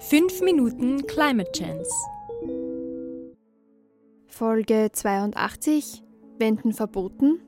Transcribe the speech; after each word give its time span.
5 0.00 0.42
Minuten 0.42 1.04
Climate 1.08 1.50
Chance. 1.50 1.90
Folge 4.28 4.90
82 4.92 6.04
Wenden 6.38 6.72
verboten. 6.72 7.40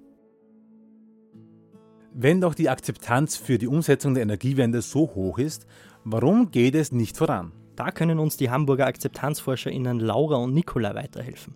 Wenn 2.13 2.41
doch 2.41 2.57
die 2.57 2.69
Akzeptanz 2.69 3.37
für 3.37 3.57
die 3.57 3.69
Umsetzung 3.69 4.15
der 4.15 4.25
Energiewende 4.25 4.83
so 4.83 5.15
hoch 5.15 5.39
ist, 5.39 5.69
warum 6.03 6.51
geht 6.51 6.75
es 6.75 6.91
nicht 6.91 7.17
voran? 7.17 7.53
Da 7.77 7.93
können 7.93 8.19
uns 8.19 8.37
die 8.37 8.51
Hamburger 8.51 8.89
AkzeptanzforscherInnen 8.89 10.01
Laura 10.01 10.37
und 10.39 10.53
Nicola 10.53 10.97
weiterhelfen. 10.97 11.55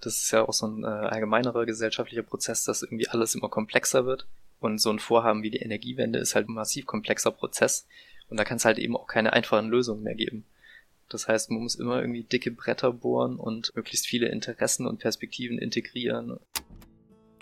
Das 0.00 0.16
ist 0.16 0.32
ja 0.32 0.42
auch 0.42 0.52
so 0.52 0.66
ein 0.66 0.82
äh, 0.82 0.86
allgemeinerer 0.86 1.66
gesellschaftlicher 1.66 2.24
Prozess, 2.24 2.64
dass 2.64 2.82
irgendwie 2.82 3.08
alles 3.08 3.36
immer 3.36 3.48
komplexer 3.48 4.06
wird. 4.06 4.26
Und 4.58 4.78
so 4.78 4.90
ein 4.90 4.98
Vorhaben 4.98 5.44
wie 5.44 5.50
die 5.50 5.58
Energiewende 5.58 6.18
ist 6.18 6.34
halt 6.34 6.48
ein 6.48 6.54
massiv 6.54 6.86
komplexer 6.86 7.30
Prozess. 7.30 7.86
Und 8.30 8.38
da 8.38 8.44
kann 8.44 8.56
es 8.56 8.64
halt 8.64 8.78
eben 8.78 8.96
auch 8.96 9.06
keine 9.06 9.32
einfachen 9.32 9.68
Lösungen 9.68 10.02
mehr 10.02 10.14
geben. 10.14 10.44
Das 11.08 11.26
heißt, 11.26 11.50
man 11.50 11.62
muss 11.62 11.74
immer 11.74 12.00
irgendwie 12.00 12.22
dicke 12.22 12.52
Bretter 12.52 12.92
bohren 12.92 13.36
und 13.36 13.74
möglichst 13.74 14.06
viele 14.06 14.28
Interessen 14.28 14.86
und 14.86 15.00
Perspektiven 15.00 15.58
integrieren. 15.58 16.38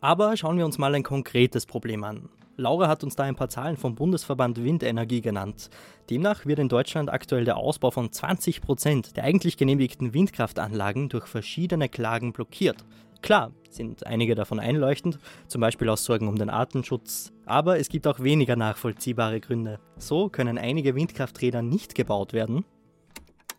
Aber 0.00 0.36
schauen 0.36 0.56
wir 0.56 0.64
uns 0.64 0.78
mal 0.78 0.94
ein 0.94 1.02
konkretes 1.02 1.66
Problem 1.66 2.02
an. 2.04 2.30
Laura 2.56 2.88
hat 2.88 3.04
uns 3.04 3.14
da 3.14 3.22
ein 3.22 3.36
paar 3.36 3.48
Zahlen 3.48 3.76
vom 3.76 3.94
Bundesverband 3.94 4.64
Windenergie 4.64 5.20
genannt. 5.20 5.70
Demnach 6.10 6.44
wird 6.44 6.58
in 6.58 6.68
Deutschland 6.68 7.08
aktuell 7.08 7.44
der 7.44 7.56
Ausbau 7.56 7.92
von 7.92 8.10
20 8.10 8.62
Prozent 8.62 9.16
der 9.16 9.24
eigentlich 9.24 9.56
genehmigten 9.56 10.12
Windkraftanlagen 10.12 11.08
durch 11.08 11.26
verschiedene 11.26 11.88
Klagen 11.88 12.32
blockiert. 12.32 12.84
Klar, 13.22 13.52
sind 13.70 14.06
einige 14.06 14.34
davon 14.34 14.60
einleuchtend, 14.60 15.18
zum 15.46 15.60
Beispiel 15.60 15.88
aus 15.88 16.04
Sorgen 16.04 16.28
um 16.28 16.36
den 16.36 16.50
Artenschutz, 16.50 17.32
aber 17.46 17.78
es 17.78 17.88
gibt 17.88 18.06
auch 18.06 18.20
weniger 18.20 18.56
nachvollziehbare 18.56 19.40
Gründe. 19.40 19.78
So 19.96 20.28
können 20.28 20.58
einige 20.58 20.94
Windkrafträder 20.94 21.62
nicht 21.62 21.94
gebaut 21.94 22.32
werden, 22.32 22.64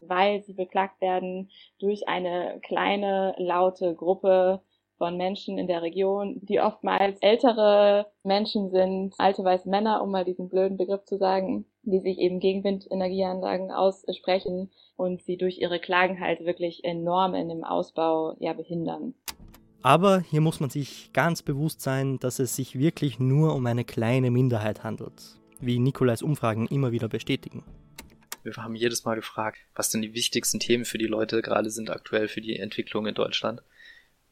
weil 0.02 0.44
sie 0.44 0.54
beklagt 0.54 1.02
werden 1.02 1.50
durch 1.80 2.08
eine 2.08 2.60
kleine, 2.64 3.36
laute 3.38 3.96
Gruppe 3.96 4.62
von 4.98 5.16
Menschen 5.16 5.58
in 5.58 5.68
der 5.68 5.82
Region, 5.82 6.40
die 6.42 6.60
oftmals 6.60 7.18
ältere 7.22 8.08
Menschen 8.24 8.70
sind, 8.70 9.16
alte 9.18 9.44
weiße 9.44 9.70
Männer, 9.70 10.04
um 10.04 10.12
mal 10.12 10.26
diesen 10.26 10.50
blöden 10.50 10.78
Begriff 10.78 11.06
zu 11.06 11.18
sagen, 11.18 11.66
die 11.84 12.00
sich 12.00 12.18
eben 12.20 12.40
gegen 12.40 12.64
Windenergieanlagen 12.64 13.72
aussprechen 13.72 14.72
und 14.98 15.24
sie 15.24 15.38
durch 15.38 15.60
ihre 15.60 15.80
Klagen 15.80 16.20
halt 16.20 16.46
wirklich 16.46 16.84
enorm 16.84 17.34
in 17.34 17.48
dem 17.48 17.64
Ausbau 17.64 18.36
ja 18.40 18.52
behindern. 18.52 19.16
Aber 19.82 20.20
hier 20.20 20.42
muss 20.42 20.60
man 20.60 20.70
sich 20.70 21.12
ganz 21.14 21.42
bewusst 21.42 21.82
sein, 21.82 22.20
dass 22.20 22.40
es 22.40 22.56
sich 22.56 22.78
wirklich 22.78 23.20
nur 23.20 23.56
um 23.56 23.66
eine 23.66 23.86
kleine 23.86 24.30
Minderheit 24.30 24.84
handelt, 24.84 25.40
wie 25.62 25.80
Nikolais 25.80 26.22
Umfragen 26.22 26.68
immer 26.68 26.92
wieder 26.92 27.08
bestätigen. 27.08 27.64
Wir 28.44 28.56
haben 28.58 28.76
jedes 28.76 29.06
Mal 29.06 29.16
gefragt, 29.16 29.60
was 29.76 29.90
denn 29.90 30.02
die 30.02 30.14
wichtigsten 30.14 30.60
Themen 30.60 30.84
für 30.84 30.98
die 30.98 31.08
Leute 31.08 31.42
gerade 31.42 31.70
sind 31.70 31.90
aktuell 31.90 32.28
für 32.28 32.42
die 32.42 32.58
Entwicklung 32.58 33.06
in 33.06 33.16
Deutschland. 33.16 33.62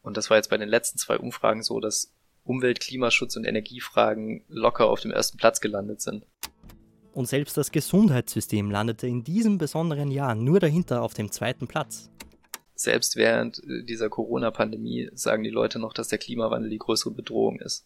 Und 0.02 0.18
das 0.18 0.30
war 0.30 0.38
jetzt 0.38 0.50
bei 0.50 0.58
den 0.58 0.70
letzten 0.70 0.98
zwei 0.98 1.18
Umfragen 1.18 1.64
so, 1.64 1.80
dass 1.80 2.14
Umwelt, 2.44 2.80
Klimaschutz 2.80 3.36
und 3.36 3.46
Energiefragen 3.46 4.44
locker 4.48 4.88
auf 4.88 5.02
dem 5.02 5.12
ersten 5.12 5.38
Platz 5.38 5.62
gelandet 5.62 6.02
sind. 6.02 6.26
Und 7.14 7.28
selbst 7.28 7.58
das 7.58 7.72
Gesundheitssystem 7.72 8.70
landete 8.70 9.08
in 9.08 9.24
diesem 9.24 9.58
besonderen 9.58 10.12
Jahr 10.12 10.36
nur 10.36 10.60
dahinter 10.60 11.02
auf 11.02 11.14
dem 11.14 11.32
zweiten 11.32 11.68
Platz 11.68 12.10
selbst 12.78 13.16
während 13.16 13.62
äh, 13.64 13.84
dieser 13.84 14.10
Corona-Pandemie 14.10 15.10
sagen 15.14 15.44
die 15.44 15.50
Leute 15.50 15.80
noch, 15.80 15.94
dass 15.94 16.08
der 16.08 16.20
Klimawandel 16.20 16.70
die 16.70 16.78
größere 16.78 17.12
Bedrohung 17.12 17.60
ist. 17.60 17.86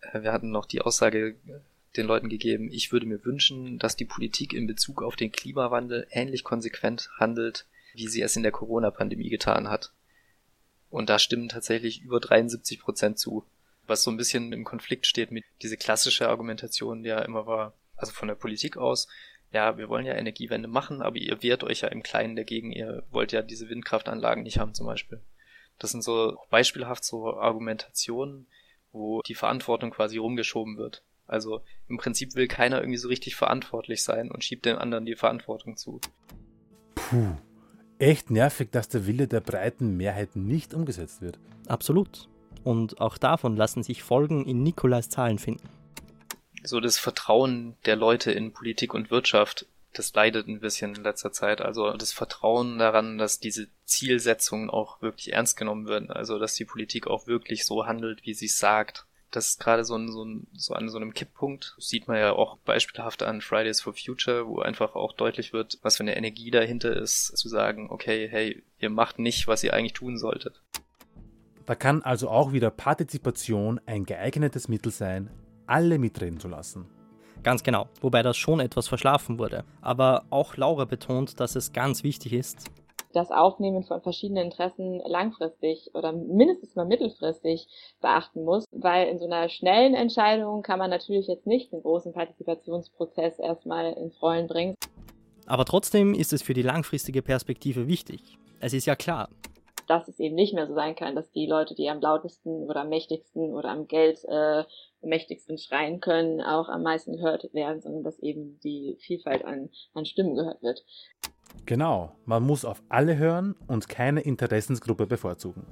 Äh, 0.00 0.22
wir 0.22 0.32
hatten 0.32 0.50
noch 0.50 0.64
die 0.64 0.80
Aussage 0.80 1.36
äh, 1.46 1.60
den 1.96 2.06
Leuten 2.06 2.28
gegeben, 2.28 2.70
ich 2.70 2.92
würde 2.92 3.06
mir 3.06 3.24
wünschen, 3.24 3.78
dass 3.78 3.96
die 3.96 4.04
Politik 4.04 4.52
in 4.52 4.66
Bezug 4.66 5.02
auf 5.02 5.16
den 5.16 5.32
Klimawandel 5.32 6.06
ähnlich 6.10 6.44
konsequent 6.44 7.10
handelt, 7.18 7.66
wie 7.94 8.06
sie 8.06 8.22
es 8.22 8.36
in 8.36 8.42
der 8.42 8.52
Corona-Pandemie 8.52 9.30
getan 9.30 9.68
hat. 9.68 9.92
Und 10.90 11.10
da 11.10 11.18
stimmen 11.18 11.48
tatsächlich 11.48 12.02
über 12.02 12.20
73 12.20 12.80
Prozent 12.80 13.18
zu, 13.18 13.44
was 13.86 14.02
so 14.02 14.10
ein 14.10 14.16
bisschen 14.16 14.52
im 14.52 14.64
Konflikt 14.64 15.06
steht 15.06 15.32
mit 15.32 15.44
diese 15.62 15.76
klassische 15.76 16.28
Argumentation, 16.28 17.02
die 17.02 17.08
ja 17.08 17.20
immer 17.20 17.46
war, 17.46 17.72
also 17.96 18.12
von 18.12 18.28
der 18.28 18.36
Politik 18.36 18.76
aus, 18.76 19.08
ja, 19.52 19.78
wir 19.78 19.88
wollen 19.88 20.06
ja 20.06 20.14
Energiewende 20.14 20.68
machen, 20.68 21.00
aber 21.02 21.16
ihr 21.16 21.42
wehrt 21.42 21.64
euch 21.64 21.80
ja 21.80 21.88
im 21.88 22.02
Kleinen 22.02 22.36
dagegen, 22.36 22.70
ihr 22.70 23.02
wollt 23.10 23.32
ja 23.32 23.42
diese 23.42 23.68
Windkraftanlagen 23.68 24.42
nicht 24.42 24.58
haben 24.58 24.74
zum 24.74 24.86
Beispiel. 24.86 25.20
Das 25.78 25.90
sind 25.90 26.02
so 26.02 26.38
beispielhaft 26.50 27.04
so 27.04 27.34
Argumentationen, 27.34 28.46
wo 28.92 29.22
die 29.22 29.34
Verantwortung 29.34 29.90
quasi 29.90 30.18
rumgeschoben 30.18 30.76
wird. 30.76 31.02
Also 31.26 31.62
im 31.88 31.98
Prinzip 31.98 32.34
will 32.34 32.48
keiner 32.48 32.80
irgendwie 32.80 32.98
so 32.98 33.08
richtig 33.08 33.36
verantwortlich 33.36 34.02
sein 34.02 34.30
und 34.30 34.44
schiebt 34.44 34.66
dem 34.66 34.78
anderen 34.78 35.06
die 35.06 35.14
Verantwortung 35.14 35.76
zu. 35.76 36.00
Puh, 36.94 37.36
echt 37.98 38.30
nervig, 38.30 38.70
dass 38.70 38.88
der 38.88 39.06
Wille 39.06 39.28
der 39.28 39.40
breiten 39.40 39.96
Mehrheit 39.96 40.36
nicht 40.36 40.74
umgesetzt 40.74 41.22
wird. 41.22 41.38
Absolut. 41.68 42.28
Und 42.64 43.00
auch 43.00 43.18
davon 43.18 43.56
lassen 43.56 43.82
sich 43.82 44.02
Folgen 44.02 44.44
in 44.46 44.62
Nikolais 44.62 45.08
Zahlen 45.08 45.38
finden 45.38 45.68
so 46.62 46.80
das 46.80 46.98
Vertrauen 46.98 47.76
der 47.84 47.96
Leute 47.96 48.32
in 48.32 48.52
Politik 48.52 48.94
und 48.94 49.10
Wirtschaft, 49.10 49.66
das 49.92 50.12
leidet 50.14 50.48
ein 50.48 50.60
bisschen 50.60 50.94
in 50.94 51.02
letzter 51.02 51.32
Zeit. 51.32 51.60
Also 51.60 51.92
das 51.92 52.12
Vertrauen 52.12 52.78
daran, 52.78 53.18
dass 53.18 53.40
diese 53.40 53.68
Zielsetzungen 53.84 54.70
auch 54.70 55.00
wirklich 55.02 55.32
ernst 55.32 55.56
genommen 55.56 55.88
werden. 55.88 56.10
Also 56.10 56.38
dass 56.38 56.54
die 56.54 56.64
Politik 56.64 57.06
auch 57.06 57.26
wirklich 57.26 57.64
so 57.64 57.86
handelt, 57.86 58.24
wie 58.24 58.34
sie 58.34 58.46
es 58.46 58.58
sagt. 58.58 59.06
Das 59.30 59.48
ist 59.48 59.60
gerade 59.60 59.84
so, 59.84 59.94
ein, 59.96 60.10
so, 60.10 60.24
ein, 60.24 60.46
so 60.54 60.72
an 60.74 60.88
so 60.88 60.96
einem 60.96 61.12
Kipppunkt. 61.12 61.74
Das 61.76 61.88
sieht 61.88 62.08
man 62.08 62.16
ja 62.16 62.32
auch 62.32 62.56
beispielhaft 62.58 63.22
an 63.22 63.42
Fridays 63.42 63.80
for 63.80 63.92
Future, 63.92 64.46
wo 64.46 64.60
einfach 64.60 64.94
auch 64.94 65.12
deutlich 65.12 65.52
wird, 65.52 65.78
was 65.82 65.98
für 65.98 66.02
eine 66.02 66.16
Energie 66.16 66.50
dahinter 66.50 66.96
ist, 66.96 67.36
zu 67.36 67.48
sagen, 67.48 67.90
okay, 67.90 68.26
hey, 68.30 68.62
ihr 68.78 68.90
macht 68.90 69.18
nicht, 69.18 69.46
was 69.46 69.62
ihr 69.64 69.74
eigentlich 69.74 69.92
tun 69.92 70.16
solltet. 70.16 70.62
Da 71.66 71.74
kann 71.74 72.02
also 72.02 72.30
auch 72.30 72.52
wieder 72.52 72.70
Partizipation 72.70 73.78
ein 73.84 74.06
geeignetes 74.06 74.68
Mittel 74.68 74.90
sein, 74.90 75.28
alle 75.68 75.98
mitreden 75.98 76.40
zu 76.40 76.48
lassen. 76.48 76.86
Ganz 77.42 77.62
genau, 77.62 77.86
wobei 78.00 78.22
das 78.22 78.36
schon 78.36 78.60
etwas 78.60 78.88
verschlafen 78.88 79.38
wurde. 79.38 79.64
Aber 79.80 80.24
auch 80.30 80.56
Laura 80.56 80.84
betont, 80.84 81.38
dass 81.38 81.54
es 81.54 81.72
ganz 81.72 82.02
wichtig 82.02 82.32
ist, 82.32 82.70
das 83.12 83.30
Aufnehmen 83.30 83.84
von 83.84 84.02
verschiedenen 84.02 84.44
Interessen 84.44 85.00
langfristig 85.06 85.90
oder 85.94 86.12
mindestens 86.12 86.74
mal 86.76 86.84
mittelfristig 86.84 87.66
beachten 88.00 88.44
muss, 88.44 88.64
weil 88.70 89.08
in 89.08 89.18
so 89.18 89.24
einer 89.24 89.48
schnellen 89.48 89.94
Entscheidung 89.94 90.62
kann 90.62 90.78
man 90.78 90.90
natürlich 90.90 91.26
jetzt 91.26 91.46
nicht 91.46 91.72
den 91.72 91.82
großen 91.82 92.12
Partizipationsprozess 92.12 93.38
erstmal 93.38 93.92
ins 93.94 94.20
Rollen 94.20 94.46
bringen. 94.46 94.74
Aber 95.46 95.64
trotzdem 95.64 96.12
ist 96.12 96.32
es 96.32 96.42
für 96.42 96.54
die 96.54 96.62
langfristige 96.62 97.22
Perspektive 97.22 97.88
wichtig. 97.88 98.36
Es 98.60 98.74
ist 98.74 98.86
ja 98.86 98.96
klar, 98.96 99.28
dass 99.88 100.06
es 100.08 100.18
eben 100.20 100.34
nicht 100.34 100.54
mehr 100.54 100.66
so 100.66 100.74
sein 100.74 100.94
kann, 100.94 101.16
dass 101.16 101.30
die 101.30 101.46
Leute, 101.46 101.74
die 101.74 101.88
am 101.88 102.00
lautesten 102.00 102.64
oder 102.68 102.82
am 102.82 102.88
mächtigsten 102.88 103.54
oder 103.54 103.70
am 103.70 103.86
Geld 103.86 104.24
äh, 104.28 104.64
mächtigsten 105.00 105.58
schreien 105.58 106.00
können, 106.00 106.40
auch 106.40 106.68
am 106.68 106.82
meisten 106.82 107.16
gehört 107.16 107.52
werden, 107.52 107.80
sondern 107.80 108.04
dass 108.04 108.18
eben 108.18 108.58
die 108.60 108.96
Vielfalt 109.00 109.44
an, 109.44 109.70
an 109.94 110.04
Stimmen 110.04 110.34
gehört 110.34 110.62
wird. 110.62 110.84
Genau, 111.66 112.12
man 112.24 112.42
muss 112.42 112.64
auf 112.64 112.82
alle 112.88 113.16
hören 113.16 113.54
und 113.66 113.88
keine 113.88 114.20
Interessensgruppe 114.20 115.06
bevorzugen. 115.06 115.66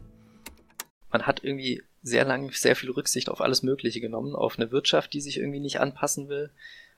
Man 1.11 1.27
hat 1.27 1.45
irgendwie 1.45 1.83
sehr 2.03 2.25
lange 2.25 2.53
sehr 2.53 2.77
viel 2.77 2.91
Rücksicht 2.91 3.29
auf 3.29 3.41
alles 3.41 3.63
Mögliche 3.63 4.01
genommen, 4.01 4.35
auf 4.35 4.59
eine 4.59 4.71
Wirtschaft, 4.71 5.13
die 5.13 5.21
sich 5.21 5.39
irgendwie 5.39 5.61
nicht 5.61 5.81
anpassen 5.81 6.29
will. 6.29 6.51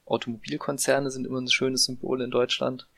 Automobilkonzerne 0.05 1.11
sind 1.11 1.27
immer 1.27 1.41
ein 1.41 1.49
schönes 1.49 1.85
Symbol 1.85 2.23
in 2.23 2.31
Deutschland. 2.31 2.89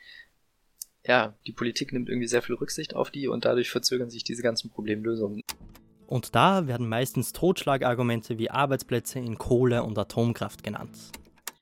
Ja, 1.07 1.33
die 1.47 1.51
Politik 1.51 1.93
nimmt 1.93 2.09
irgendwie 2.09 2.27
sehr 2.27 2.41
viel 2.41 2.55
Rücksicht 2.55 2.95
auf 2.95 3.09
die 3.09 3.27
und 3.27 3.45
dadurch 3.45 3.71
verzögern 3.71 4.09
sich 4.09 4.23
diese 4.23 4.43
ganzen 4.43 4.69
Problemlösungen. 4.69 5.41
Und 6.07 6.35
da 6.35 6.67
werden 6.67 6.89
meistens 6.89 7.31
Totschlagargumente 7.31 8.37
wie 8.37 8.51
Arbeitsplätze 8.51 9.19
in 9.19 9.37
Kohle 9.37 9.83
und 9.83 9.97
Atomkraft 9.97 10.63
genannt. 10.63 10.97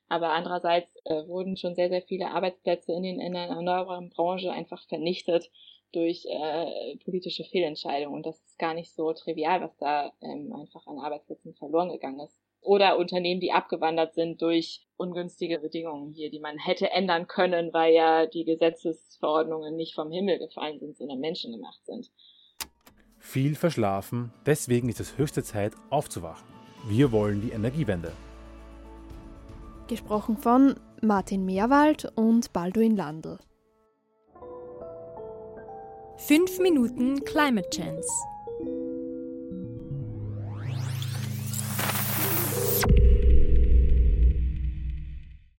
Aber 0.08 0.32
andererseits 0.32 0.90
äh, 1.04 1.26
wurden 1.28 1.56
schon 1.56 1.76
sehr, 1.76 1.88
sehr 1.88 2.02
viele 2.02 2.32
Arbeitsplätze 2.32 2.92
in, 2.92 3.04
den, 3.04 3.20
in 3.20 3.32
der 3.32 3.44
erneuerbaren 3.46 4.10
Branche 4.10 4.50
einfach 4.50 4.82
vernichtet 4.88 5.48
durch 5.92 6.26
äh, 6.26 6.96
politische 7.04 7.44
Fehlentscheidungen. 7.44 8.16
Und 8.16 8.26
das 8.26 8.40
ist 8.42 8.58
gar 8.58 8.74
nicht 8.74 8.92
so 8.92 9.12
trivial, 9.12 9.60
was 9.60 9.76
da 9.78 10.12
ähm, 10.20 10.52
einfach 10.52 10.84
an 10.86 10.98
Arbeitsplätzen 10.98 11.54
verloren 11.54 11.90
gegangen 11.90 12.20
ist. 12.20 12.36
Oder 12.60 12.98
Unternehmen, 12.98 13.40
die 13.40 13.52
abgewandert 13.52 14.14
sind 14.14 14.42
durch 14.42 14.86
ungünstige 14.96 15.58
Bedingungen 15.58 16.12
hier, 16.12 16.30
die 16.30 16.40
man 16.40 16.58
hätte 16.58 16.90
ändern 16.90 17.26
können, 17.26 17.72
weil 17.72 17.94
ja 17.94 18.26
die 18.26 18.44
Gesetzesverordnungen 18.44 19.76
nicht 19.76 19.94
vom 19.94 20.10
Himmel 20.10 20.38
gefallen 20.38 20.78
sind, 20.78 20.96
sondern 20.96 21.20
menschengemacht 21.20 21.84
sind 21.86 22.10
viel 23.20 23.54
verschlafen, 23.54 24.32
deswegen 24.46 24.88
ist 24.88 24.98
es 24.98 25.16
höchste 25.16 25.44
Zeit 25.44 25.74
aufzuwachen. 25.90 26.48
Wir 26.88 27.12
wollen 27.12 27.42
die 27.42 27.50
Energiewende. 27.50 28.12
Gesprochen 29.86 30.36
von 30.36 30.74
Martin 31.02 31.44
Meerwald 31.44 32.10
und 32.16 32.52
Balduin 32.52 32.96
Landl. 32.96 33.38
5 36.16 36.58
Minuten 36.58 37.24
Climate 37.24 37.70
Chance 37.70 38.08